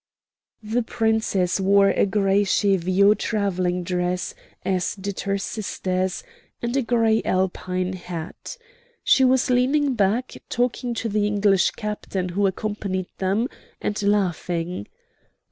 The 0.63 0.81
Princess 0.81 1.59
wore 1.59 1.89
a 1.91 2.07
gray 2.07 2.43
cheviot 2.43 3.19
travelling 3.19 3.83
dress, 3.83 4.33
as 4.65 4.95
did 4.95 5.19
her 5.19 5.37
sisters, 5.37 6.23
and 6.59 6.75
a 6.75 6.81
gray 6.81 7.21
Alpine 7.23 7.93
hat. 7.93 8.57
She 9.03 9.23
was 9.23 9.51
leaning 9.51 9.93
back, 9.93 10.37
talking 10.49 10.95
to 10.95 11.07
the 11.07 11.27
English 11.27 11.69
captain 11.77 12.29
who 12.29 12.47
accompanied 12.47 13.09
them, 13.19 13.47
and 13.79 14.01
laughing. 14.01 14.87